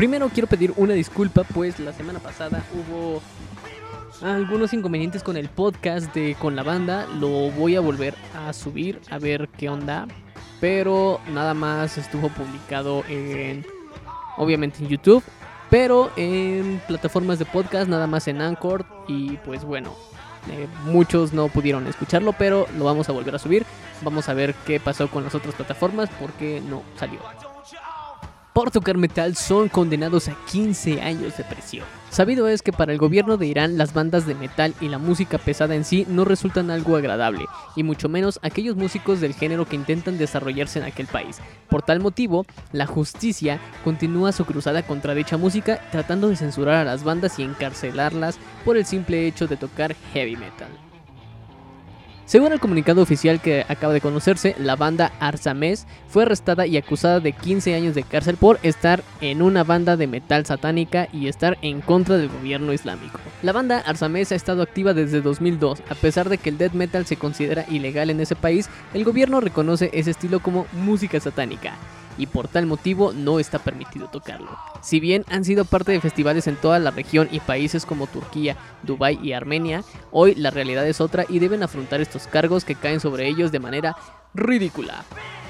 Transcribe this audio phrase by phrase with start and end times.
[0.00, 3.20] Primero quiero pedir una disculpa, pues la semana pasada hubo
[4.22, 7.06] algunos inconvenientes con el podcast de con la banda.
[7.18, 10.08] Lo voy a volver a subir a ver qué onda.
[10.58, 13.66] Pero nada más estuvo publicado en
[14.38, 15.22] obviamente en YouTube,
[15.68, 19.94] pero en plataformas de podcast, nada más en Anchor y pues bueno,
[20.50, 23.66] eh, muchos no pudieron escucharlo, pero lo vamos a volver a subir.
[24.00, 27.20] Vamos a ver qué pasó con las otras plataformas porque no salió
[28.60, 31.86] por tocar metal son condenados a 15 años de prisión.
[32.10, 35.38] Sabido es que para el gobierno de Irán las bandas de metal y la música
[35.38, 39.76] pesada en sí no resultan algo agradable, y mucho menos aquellos músicos del género que
[39.76, 41.38] intentan desarrollarse en aquel país.
[41.70, 46.84] Por tal motivo, la justicia continúa su cruzada contra dicha música tratando de censurar a
[46.84, 50.68] las bandas y encarcelarlas por el simple hecho de tocar heavy metal.
[52.30, 57.18] Según el comunicado oficial que acaba de conocerse, la banda Arsames fue arrestada y acusada
[57.18, 61.58] de 15 años de cárcel por estar en una banda de metal satánica y estar
[61.60, 63.18] en contra del gobierno islámico.
[63.42, 67.04] La banda Arsames ha estado activa desde 2002, a pesar de que el death metal
[67.04, 71.72] se considera ilegal en ese país, el gobierno reconoce ese estilo como música satánica
[72.18, 74.58] y por tal motivo no está permitido tocarlo.
[74.82, 78.56] Si bien han sido parte de festivales en toda la región y países como Turquía,
[78.82, 83.00] Dubái y Armenia, hoy la realidad es otra y deben afrontar estos cargos que caen
[83.00, 83.96] sobre ellos de manera
[84.34, 85.04] ridícula.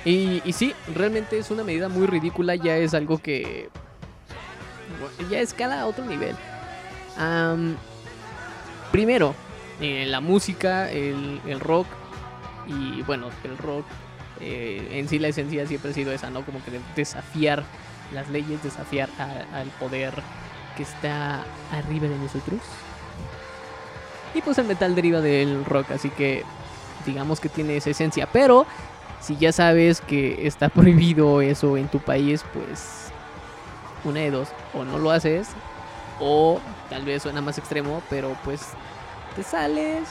[0.04, 3.68] Y, sí, realmente es una medida muy ridícula, ya es algo que
[5.30, 6.34] ya escala a otro nivel.
[8.90, 9.34] primero,
[9.80, 11.86] eh, la música, el, el rock
[12.66, 13.84] y bueno, el rock
[14.40, 16.44] eh, en sí la esencia siempre ha sido esa, ¿no?
[16.44, 17.64] Como que desafiar
[18.12, 19.08] las leyes, desafiar
[19.52, 20.14] al poder
[20.76, 22.60] que está arriba de nosotros.
[24.34, 26.44] Y pues el metal deriva del rock, así que
[27.04, 28.28] digamos que tiene esa esencia.
[28.32, 28.66] Pero
[29.20, 33.10] si ya sabes que está prohibido eso en tu país, pues
[34.04, 35.48] una de dos, o no lo haces,
[36.20, 38.60] o tal vez suena más extremo, pero pues
[39.36, 40.08] te sales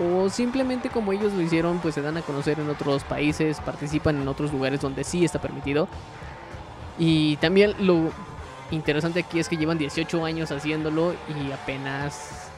[0.00, 4.20] o simplemente como ellos lo hicieron, pues se dan a conocer en otros países, participan
[4.20, 5.88] en otros lugares donde sí está permitido.
[6.98, 8.10] Y también lo
[8.70, 12.48] interesante aquí es que llevan 18 años haciéndolo y apenas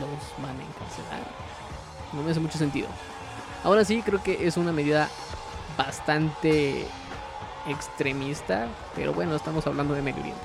[0.00, 1.22] los van a encarcelar.
[2.12, 2.88] No me hace mucho sentido.
[3.64, 5.08] Ahora sí, creo que es una medida
[5.76, 6.86] bastante
[7.66, 10.40] extremista, pero bueno, estamos hablando de Medio Oriente.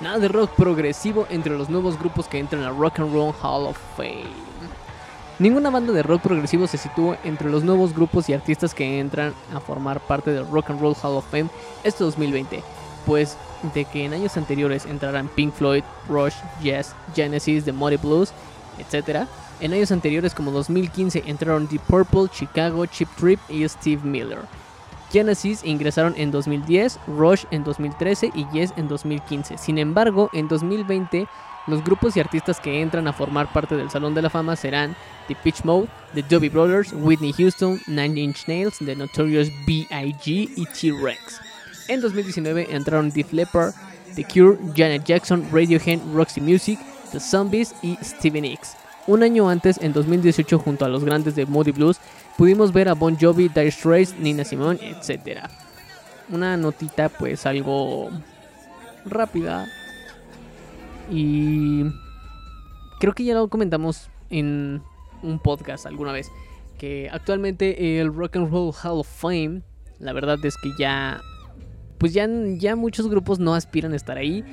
[0.00, 3.66] Nada de rock progresivo entre los nuevos grupos que entran al Rock and Roll Hall
[3.66, 4.46] of Fame.
[5.38, 9.34] Ninguna banda de rock progresivo se sitúa entre los nuevos grupos y artistas que entran
[9.54, 11.50] a formar parte del Rock and Roll Hall of Fame
[11.84, 12.62] este 2020,
[13.04, 13.36] pues
[13.74, 16.32] de que en años anteriores entraran Pink Floyd, Rush,
[16.62, 18.32] Yes, Genesis, The Muddy Blues,
[18.78, 19.28] etc.
[19.60, 24.38] En años anteriores como 2015 entraron Deep Purple, Chicago, Chip Trip y Steve Miller.
[25.12, 29.58] Genesis ingresaron en 2010, Rush en 2013 y Yes en 2015.
[29.58, 31.28] Sin embargo, en 2020
[31.66, 34.94] los grupos y artistas que entran a formar parte del Salón de la Fama serán
[35.28, 40.48] The Pitch Mode, The Doobie Brothers, Whitney Houston, Nine Inch Nails, The Notorious B.I.G.
[40.56, 41.40] y T-Rex.
[41.88, 43.74] En 2019 entraron Def Leppard,
[44.14, 46.78] The Cure, Janet Jackson, Radiohead, Roxy Music,
[47.12, 48.76] The Zombies y Steven X.
[49.06, 51.98] Un año antes, en 2018, junto a los grandes de Moody Blues,
[52.36, 55.42] pudimos ver a Bon Jovi, Dire Straits, Nina Simone, etc.
[56.28, 58.10] Una notita pues algo
[59.04, 59.66] rápida,
[61.10, 61.84] y
[62.98, 64.82] creo que ya lo comentamos en
[65.22, 66.30] un podcast alguna vez.
[66.78, 69.62] Que actualmente el Rock and Roll Hall of Fame,
[69.98, 71.20] la verdad es que ya.
[71.98, 72.28] Pues ya,
[72.58, 74.44] ya muchos grupos no aspiran a estar ahí.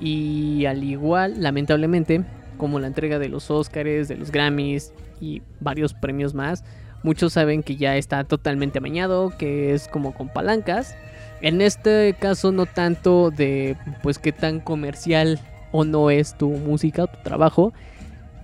[0.00, 2.24] Y al igual, lamentablemente,
[2.56, 6.64] como la entrega de los Oscars, de los Grammys y varios premios más,
[7.02, 10.96] muchos saben que ya está totalmente amañado, que es como con palancas.
[11.42, 15.38] En este caso no tanto de pues qué tan comercial
[15.76, 17.74] o no es tu música, tu trabajo.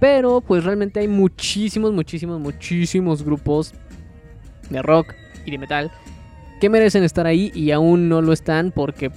[0.00, 3.72] Pero pues realmente hay muchísimos, muchísimos, muchísimos grupos
[4.68, 5.14] de rock
[5.46, 5.92] y de metal
[6.60, 9.12] que merecen estar ahí y aún no lo están porque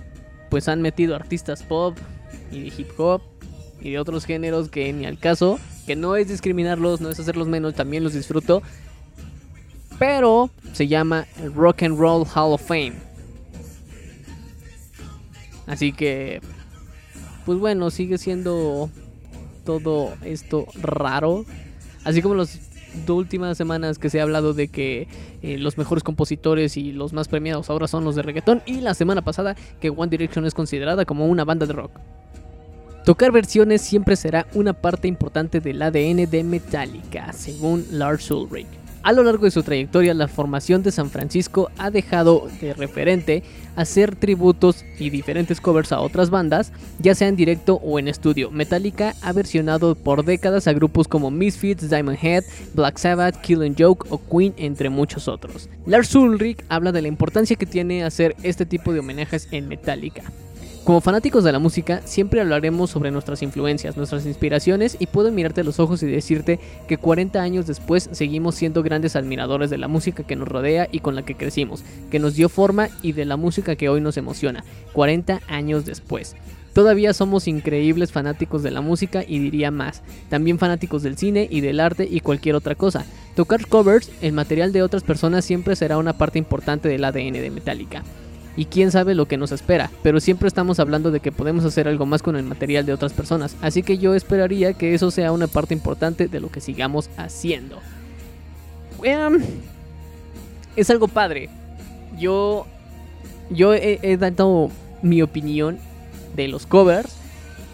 [0.51, 1.98] pues han metido artistas pop
[2.51, 3.24] y de hip hop
[3.81, 7.48] y de otros géneros que ni al caso, que no es discriminarlos, no es hacerlos
[7.48, 8.62] menos, también los disfruto.
[9.98, 12.94] Pero se llama el Rock and Roll Hall of Fame.
[15.65, 16.42] Así que
[17.45, 18.90] pues bueno, sigue siendo
[19.66, 21.45] todo esto raro.
[22.04, 22.60] Así como las
[23.07, 25.07] últimas semanas que se ha hablado de que
[25.42, 28.62] eh, los mejores compositores y los más premiados ahora son los de reggaetón.
[28.66, 31.92] Y la semana pasada que One Direction es considerada como una banda de rock.
[33.06, 38.82] Tocar versiones siempre será una parte importante del ADN de Metallica, según Lars Ulrich.
[39.03, 43.44] A lo largo de su trayectoria, la formación de San Francisco ha dejado de referente
[43.75, 48.50] hacer tributos y diferentes covers a otras bandas, ya sea en directo o en estudio.
[48.50, 52.45] Metallica ha versionado por décadas a grupos como Misfits, Diamond Head,
[52.75, 55.67] Black Sabbath, Killing Joke o Queen, entre muchos otros.
[55.85, 60.23] Lars Ulrich habla de la importancia que tiene hacer este tipo de homenajes en Metallica.
[60.83, 65.63] Como fanáticos de la música, siempre hablaremos sobre nuestras influencias, nuestras inspiraciones y puedo mirarte
[65.63, 66.59] los ojos y decirte
[66.89, 71.00] que 40 años después seguimos siendo grandes admiradores de la música que nos rodea y
[71.00, 74.18] con la que crecimos, que nos dio forma y de la música que hoy nos
[74.18, 76.35] emociona, 40 años después.
[76.74, 81.62] Todavía somos increíbles fanáticos de la música y diría más, también fanáticos del cine y
[81.62, 83.06] del arte y cualquier otra cosa.
[83.38, 87.51] Tocar covers, el material de otras personas siempre será una parte importante del ADN de
[87.51, 88.03] Metallica
[88.55, 91.88] y quién sabe lo que nos espera, pero siempre estamos hablando de que podemos hacer
[91.88, 95.31] algo más con el material de otras personas, así que yo esperaría que eso sea
[95.31, 97.79] una parte importante de lo que sigamos haciendo.
[100.75, 101.50] es algo padre.
[102.17, 102.67] Yo,
[103.50, 104.69] yo he, dado
[105.01, 105.79] mi opinión
[106.35, 107.15] de los covers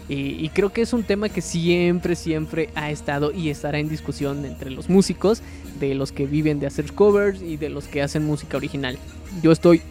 [0.08, 4.44] y, creo que es un tema que siempre, siempre ha estado y estará en discusión
[4.44, 5.40] entre los músicos,
[5.78, 8.98] de los que viven de hacer covers y de los que hacen música original.
[9.40, 9.82] Yo estoy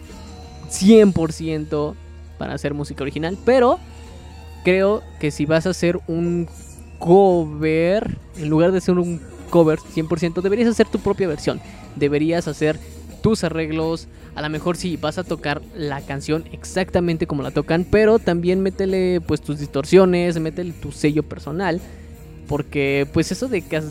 [0.70, 1.94] 100%
[2.38, 3.78] para hacer música original, pero
[4.64, 6.48] creo que si vas a hacer un
[6.98, 9.20] cover, en lugar de hacer un
[9.50, 11.60] cover 100%, deberías hacer tu propia versión.
[11.96, 12.78] Deberías hacer
[13.22, 14.06] tus arreglos.
[14.34, 18.60] A lo mejor si vas a tocar la canción exactamente como la tocan, pero también
[18.60, 21.80] métele pues tus distorsiones, métele tu sello personal.
[22.46, 23.82] Porque pues eso de que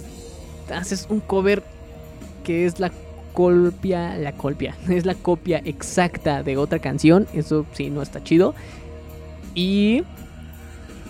[0.73, 1.63] haces un cover
[2.43, 2.91] que es la
[3.47, 8.53] la copia, es la copia exacta de otra canción, eso sí no está chido.
[9.56, 10.03] Y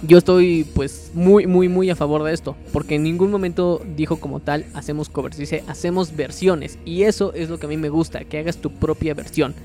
[0.02, 4.18] yo estoy pues muy muy muy a favor de esto, porque en ningún momento dijo
[4.18, 7.90] como tal hacemos covers, dice hacemos versiones y eso es lo que a mí me
[7.90, 9.56] gusta, que hagas tu propia versión.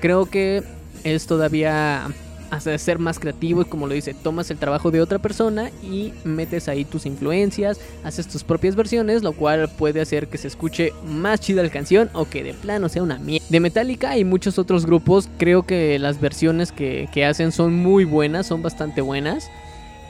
[0.00, 0.62] Creo que
[1.02, 2.08] es todavía
[2.50, 6.12] hacer ser más creativo y como lo dice, tomas el trabajo de otra persona y
[6.24, 10.92] metes ahí tus influencias, haces tus propias versiones, lo cual puede hacer que se escuche
[11.06, 13.46] más chida la canción o que de plano sea una mierda.
[13.48, 18.46] De Metallica y muchos otros grupos, creo que las versiones que, hacen son muy buenas,
[18.46, 19.50] son bastante buenas.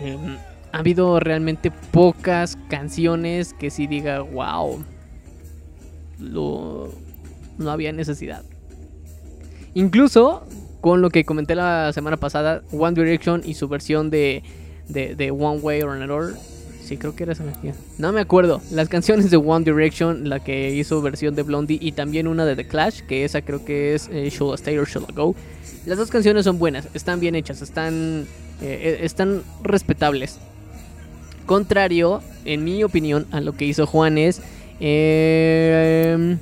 [0.00, 0.36] Em,
[0.72, 4.84] ha habido realmente pocas canciones que sí diga, wow,
[6.18, 6.92] lo,
[7.56, 8.44] no había necesidad.
[9.74, 10.46] Incluso
[10.80, 14.42] con lo que comenté la semana pasada, One Direction y su versión de,
[14.88, 16.34] de, One Way or Another.
[16.82, 17.44] Sí, creo que era esa
[17.98, 18.62] No me acuerdo.
[18.70, 22.56] Las canciones de One Direction, la que hizo versión de Blondie y también una de
[22.56, 25.34] The Clash, que esa creo que es eh, Should I Stay or Should I Go.
[25.84, 28.26] Las dos canciones son buenas, están bien hechas, están,
[28.62, 30.38] eh, están respetables.
[31.44, 34.40] Contrario, en mi opinión, a lo que hizo Juanes,
[34.80, 36.36] eh,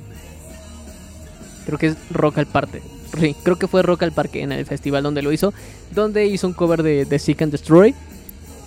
[1.65, 2.81] creo que es Rock al Parte
[3.43, 5.53] creo que fue Rock al Parque en el festival donde lo hizo,
[5.93, 7.95] donde hizo un cover de, de Seek and Destroy.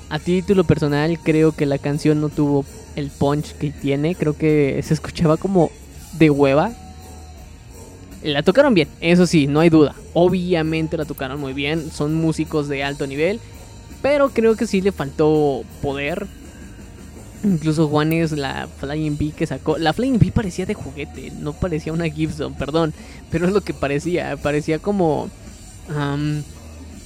[0.08, 2.64] A título personal, creo que la canción no tuvo
[2.96, 5.70] el punch que tiene, creo que se escuchaba como
[6.18, 6.72] de hueva.
[8.22, 9.94] La tocaron bien, eso sí, no hay duda.
[10.12, 13.40] Obviamente la tocaron muy bien, son músicos de alto nivel,
[14.02, 16.26] pero creo que sí le faltó poder,
[17.42, 19.78] Incluso Juanes, la Flying Bee que sacó.
[19.78, 22.92] La Flying Bee parecía de juguete, no parecía una Gibson, perdón.
[23.30, 24.36] Pero es lo que parecía.
[24.36, 25.30] Parecía como.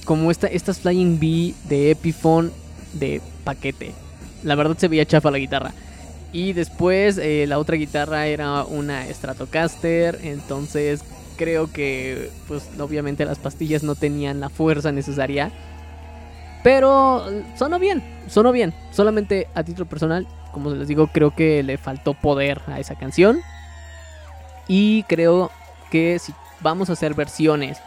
[0.03, 2.51] como esta, estas Flying Bee de Epiphone
[2.93, 3.93] de paquete.
[4.43, 5.73] La verdad se veía chafa la guitarra.
[6.33, 10.19] Y después eh, la otra guitarra era una Stratocaster.
[10.21, 11.01] Entonces
[11.37, 15.51] creo que, pues obviamente las pastillas no tenían la fuerza necesaria
[16.65, 17.23] pero
[17.55, 18.73] sonó bien, sonó bien.
[18.89, 23.39] Solamente a título personal, como les digo, creo que le faltó poder a esa canción.
[24.67, 25.51] Y creo
[25.91, 27.77] que si vamos a hacer versiones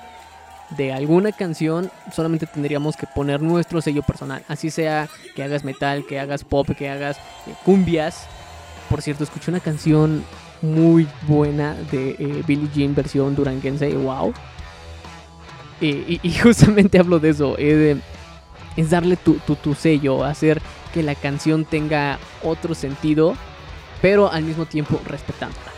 [0.77, 4.45] de alguna canción, solamente tendríamos que poner nuestro sello personal.
[4.47, 7.17] Así sea que hagas metal, que hagas pop, que hagas
[7.49, 8.29] eh, cumbias.
[8.89, 10.23] Por cierto, escuché una canción
[10.63, 13.93] muy buena de eh, Billie Jean versión duranguense.
[13.93, 14.33] ¡Wow!
[15.81, 17.57] y, justamente hablo de eso.
[17.59, 18.01] Eh,
[18.79, 20.63] es darle tu, tu, sello, hacer
[20.95, 23.35] que la canción tenga otro sentido,
[24.01, 25.73] pero al mismo tiempo respetándola.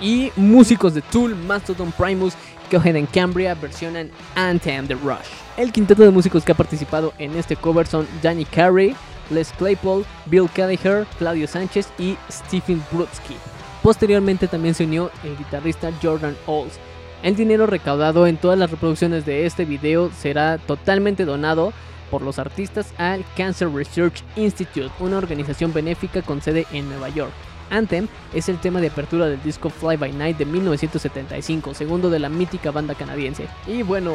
[0.00, 2.34] Y músicos de Tool, Mastodon Primus,
[2.72, 5.28] Coheed en Cambria versionan Anthem The Rush.
[5.56, 8.96] El quinteto de músicos que ha participado en este cover son Danny Carey,
[9.30, 13.36] Les Claypool, Bill Kelleher, Claudio Sánchez y Stephen Brutsky.
[13.80, 16.80] Posteriormente también se unió el guitarrista Jordan Olds,
[17.26, 21.72] el dinero recaudado en todas las reproducciones de este video será totalmente donado
[22.08, 27.32] por los artistas al Cancer Research Institute, una organización benéfica con sede en Nueva York.
[27.68, 32.20] Anthem es el tema de apertura del disco Fly By Night de 1975, segundo de
[32.20, 33.48] la mítica banda canadiense.
[33.66, 34.12] Y bueno,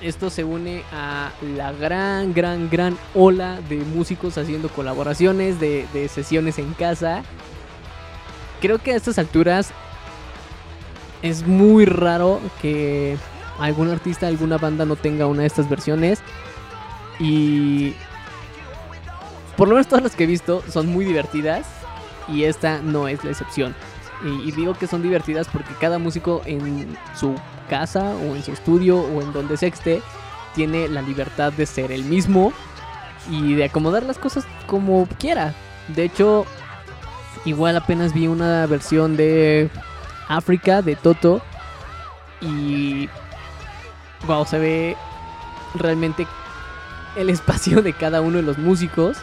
[0.00, 6.08] esto se une a la gran, gran, gran ola de músicos haciendo colaboraciones, de, de
[6.08, 7.24] sesiones en casa.
[8.62, 9.74] Creo que a estas alturas
[11.22, 13.16] es muy raro que
[13.58, 16.20] algún artista, alguna banda no tenga una de estas versiones.
[17.18, 17.94] Y
[19.56, 21.66] por lo menos todas las que he visto son muy divertidas.
[22.28, 23.74] Y esta no es la excepción.
[24.24, 27.34] Y, digo que son divertidas porque cada músico en su
[27.70, 30.02] casa o en su estudio o en donde se esté
[30.54, 32.52] tiene la libertad de ser el mismo
[33.30, 35.54] y de acomodar las cosas como quiera.
[35.88, 36.46] De hecho,
[37.44, 39.70] igual apenas vi una versión de
[40.28, 41.40] África de Toto
[42.40, 43.08] y
[44.26, 44.96] wow, se ve
[45.74, 46.26] realmente
[47.16, 49.16] el espacio de cada uno de los músicos.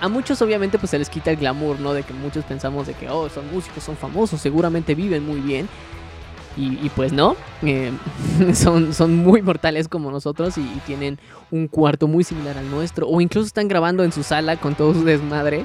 [0.00, 1.92] A muchos obviamente pues se les quita el glamour, ¿no?
[1.92, 5.68] De que muchos pensamos de que, oh, son músicos, son famosos, seguramente viven muy bien.
[6.54, 7.92] Y, pues no, eh,
[8.54, 11.18] son, son muy mortales como nosotros y, y tienen
[11.50, 13.08] un cuarto muy similar al nuestro.
[13.08, 15.64] O incluso están grabando en su sala con todo su desmadre.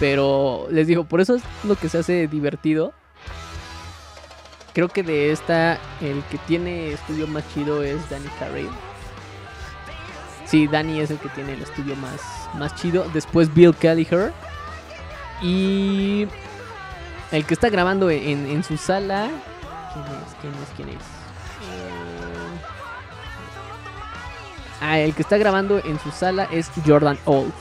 [0.00, 2.94] Pero les digo, por eso es lo que se hace divertido.
[4.78, 8.68] Creo que de esta, el que tiene estudio más chido es Danny Carey.
[10.46, 12.20] Sí, Danny es el que tiene el estudio más,
[12.54, 13.04] más chido.
[13.12, 14.32] Después Bill Kelliher.
[15.42, 16.28] Y
[17.32, 19.28] el que está grabando en, en su sala.
[19.92, 20.36] ¿Quién es?
[20.40, 20.68] ¿Quién es?
[20.76, 20.94] ¿Quién es?
[20.94, 22.38] Eh,
[24.80, 27.52] Ah, el que está grabando en su sala es Jordan Old.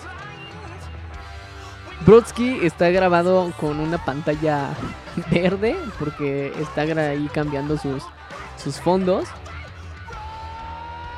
[2.06, 4.70] Brodsky está grabado con una pantalla
[5.32, 8.04] verde porque está ahí cambiando sus,
[8.62, 9.28] sus fondos.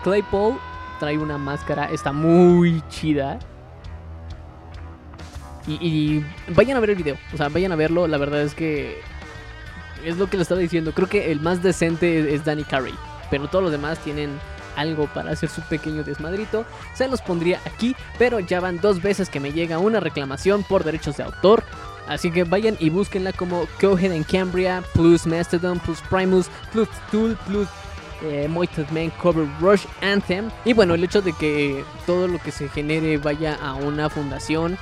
[0.03, 0.57] Claypole
[1.00, 3.39] trae una máscara, está muy chida.
[5.67, 8.07] Y, vayan a ver el video, o sea, vayan a verlo.
[8.07, 9.01] La verdad es que
[10.03, 10.93] es lo que le estaba diciendo.
[10.93, 12.95] Creo que el más decente es, es Danny Carey,
[13.29, 14.39] pero todos los demás tienen
[14.79, 16.65] algo para hacer su pequeño desmadrito.
[16.93, 20.83] Se los pondría aquí, pero ya van dos veces que me llega una reclamación por
[20.83, 21.63] derechos de autor.
[22.07, 27.38] Así que vayan y búsquenla como Coheed and Cambria, plus Mastodon, plus Primus, plus Tool,
[27.45, 27.67] plus
[28.24, 28.48] eh,
[28.91, 30.50] Man Cover Rush Anthem.
[30.65, 34.77] Y bueno, el hecho de que todo lo que se genere vaya a una fundación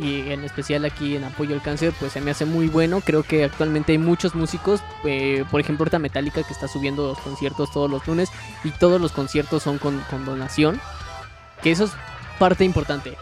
[0.00, 3.00] y en especial aquí en apoyo al cáncer, pues se me hace muy bueno.
[3.00, 7.18] Creo que actualmente hay muchos músicos, eh, por ejemplo, ahorita Metallica que está subiendo los
[7.18, 8.30] conciertos todos los lunes
[8.64, 10.80] y todos los conciertos son con, con donación.
[11.62, 11.92] Que eso es
[12.38, 13.16] parte importante.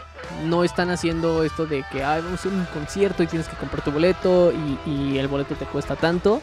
[0.45, 3.83] No están haciendo esto de que ah, vamos a un concierto y tienes que comprar
[3.83, 6.41] tu boleto y, y el boleto te cuesta tanto.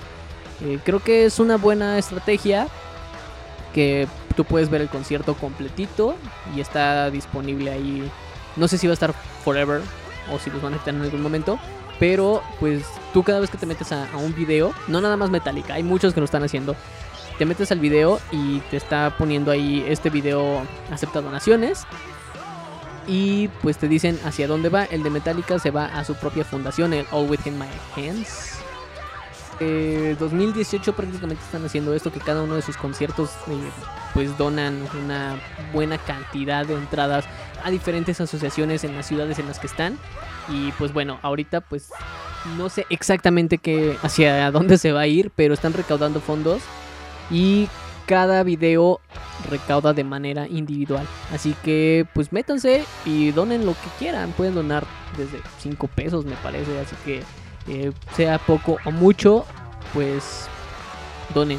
[0.61, 2.69] Eh, creo que es una buena estrategia
[3.73, 6.17] que tú puedes ver el concierto completito
[6.55, 8.11] y está disponible ahí.
[8.57, 9.81] No sé si va a estar forever
[10.33, 11.59] o si los van a quitar en algún momento.
[11.99, 15.31] Pero pues tú cada vez que te metes a, a un video, no nada más
[15.31, 16.77] Metallica, hay muchos que lo están haciendo.
[17.39, 21.87] Te metes al video y te está poniendo ahí este video acepta donaciones.
[23.07, 24.85] Y pues te dicen hacia dónde va.
[24.85, 27.67] El de Metallica se va a su propia fundación, el All Within My
[27.97, 28.58] Hands.
[29.61, 33.59] Eh, 2018 prácticamente están haciendo esto, que cada uno de sus conciertos eh,
[34.15, 35.37] pues donan una
[35.73, 37.25] buena cantidad de entradas
[37.65, 39.99] a diferentes asociaciones en las ciudades en las que están.
[40.49, 41.91] Y pues bueno, ahorita pues
[42.57, 46.63] no sé exactamente qué, hacia dónde se va a ir, pero están recaudando fondos
[47.31, 47.69] y
[48.07, 49.01] cada video
[49.51, 51.07] recauda de manera individual.
[51.33, 54.33] Así que pues métanse y donen lo que quieran.
[54.33, 54.87] Pueden donar
[55.17, 56.79] desde 5 pesos me parece.
[56.81, 57.23] Así que
[57.69, 59.45] eh, sea poco o mucho,
[59.93, 60.49] pues
[61.35, 61.59] donen.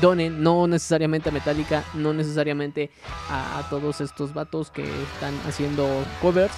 [0.00, 2.90] Donen, no necesariamente a Metallica, no necesariamente
[3.28, 5.88] a, a todos estos vatos que están haciendo
[6.22, 6.54] covers.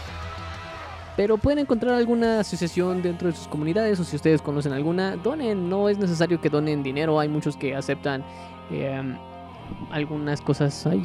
[1.17, 5.69] Pero pueden encontrar alguna asociación dentro de sus comunidades o si ustedes conocen alguna, donen.
[5.69, 7.21] No es necesario que donen dinero.
[7.21, 8.25] Hay muchos que aceptan
[8.71, 9.17] eh,
[9.91, 11.03] algunas cosas ahí.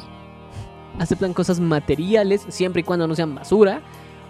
[0.98, 3.82] Aceptan cosas materiales siempre y cuando no sean basura.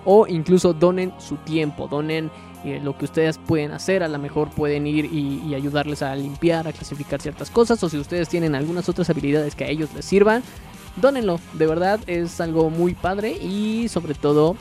[0.05, 2.31] O incluso donen su tiempo, donen
[2.65, 4.03] eh, lo que ustedes pueden hacer.
[4.03, 7.83] A lo mejor pueden ir y, y ayudarles a limpiar, a clasificar ciertas cosas.
[7.83, 10.43] O si ustedes tienen algunas otras habilidades que a ellos les sirvan,
[10.97, 11.41] dónenlo.
[11.55, 14.57] De verdad es algo muy padre y sobre todo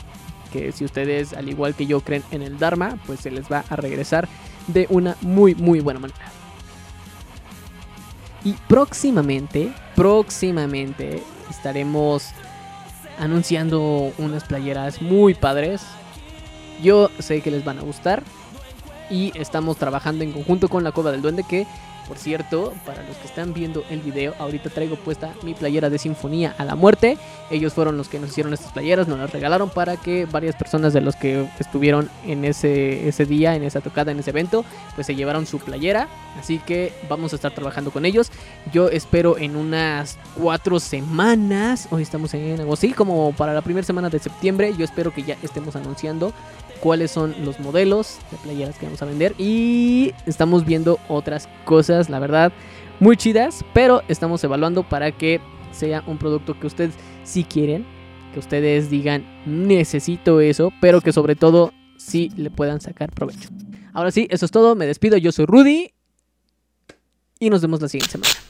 [0.52, 3.64] que si ustedes al igual que yo creen en el Dharma, pues se les va
[3.68, 4.28] a regresar
[4.66, 6.20] de una muy muy buena manera.
[8.44, 12.28] Y próximamente, próximamente estaremos
[13.18, 15.82] anunciando unas playeras muy padres.
[16.82, 18.22] Yo sé que les van a gustar.
[19.10, 21.66] Y estamos trabajando en conjunto con la Cueva del Duende que
[22.06, 25.98] Por cierto, para los que están viendo el video, ahorita traigo puesta mi playera de
[25.98, 27.18] Sinfonía a la Muerte.
[27.50, 30.92] Ellos fueron los que nos hicieron estas playeras, nos las regalaron para que varias personas
[30.92, 34.64] de los que estuvieron en ese, ese día, en esa tocada, en ese evento,
[34.94, 36.08] pues se llevaron su playera.
[36.38, 38.30] Así que vamos a estar trabajando con ellos.
[38.72, 43.84] Yo espero en unas cuatro semanas, hoy estamos en algo así, como para la primera
[43.84, 46.32] semana de septiembre, yo espero que ya estemos anunciando
[46.80, 51.87] cuáles son los modelos de playeras que vamos a vender y estamos viendo otras cosas,
[51.88, 52.52] la verdad,
[53.00, 55.40] muy chidas, pero estamos evaluando para que
[55.72, 57.86] sea un producto que ustedes sí quieren,
[58.32, 63.48] que ustedes digan necesito eso, pero que sobre todo sí le puedan sacar provecho.
[63.92, 65.92] Ahora sí, eso es todo, me despido, yo soy Rudy
[67.40, 68.47] y nos vemos la siguiente semana.